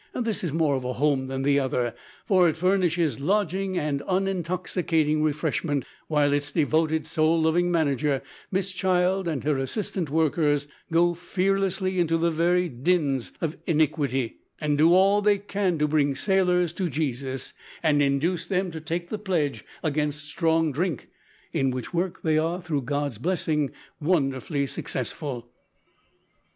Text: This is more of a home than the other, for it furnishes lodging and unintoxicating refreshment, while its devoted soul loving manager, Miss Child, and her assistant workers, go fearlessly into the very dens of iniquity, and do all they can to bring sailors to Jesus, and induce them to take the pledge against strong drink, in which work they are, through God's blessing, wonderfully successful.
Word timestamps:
This 0.19 0.43
is 0.43 0.51
more 0.51 0.73
of 0.75 0.83
a 0.83 0.93
home 0.93 1.27
than 1.27 1.43
the 1.43 1.59
other, 1.59 1.93
for 2.25 2.49
it 2.49 2.57
furnishes 2.57 3.19
lodging 3.19 3.77
and 3.77 4.01
unintoxicating 4.07 5.21
refreshment, 5.21 5.85
while 6.07 6.33
its 6.33 6.51
devoted 6.51 7.05
soul 7.05 7.39
loving 7.39 7.69
manager, 7.69 8.23
Miss 8.49 8.71
Child, 8.71 9.27
and 9.27 9.43
her 9.43 9.59
assistant 9.59 10.09
workers, 10.09 10.65
go 10.91 11.13
fearlessly 11.13 11.99
into 11.99 12.17
the 12.17 12.31
very 12.31 12.67
dens 12.67 13.31
of 13.41 13.57
iniquity, 13.67 14.37
and 14.59 14.75
do 14.75 14.91
all 14.91 15.21
they 15.21 15.37
can 15.37 15.77
to 15.77 15.87
bring 15.87 16.15
sailors 16.15 16.73
to 16.73 16.89
Jesus, 16.89 17.53
and 17.83 18.01
induce 18.01 18.47
them 18.47 18.71
to 18.71 18.81
take 18.81 19.09
the 19.09 19.19
pledge 19.19 19.63
against 19.83 20.25
strong 20.25 20.71
drink, 20.71 21.09
in 21.53 21.69
which 21.69 21.93
work 21.93 22.23
they 22.23 22.39
are, 22.39 22.59
through 22.59 22.81
God's 22.81 23.19
blessing, 23.19 23.69
wonderfully 23.99 24.65
successful. 24.65 25.51